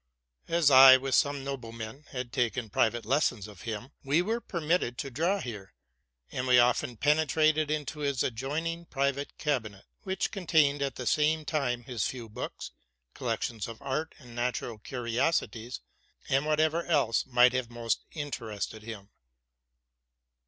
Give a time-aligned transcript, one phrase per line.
[0.47, 4.97] As IJ, with some noble men, had taken private lessons of him, we were permitted
[4.97, 5.75] to draw here;
[6.31, 11.83] and we often penetrated into his adjoining private eabinet, which contained at the same time
[11.83, 12.71] his few books,
[13.13, 15.81] collections of art and natural curiosities,
[16.27, 19.11] and whatever else might have most interested him.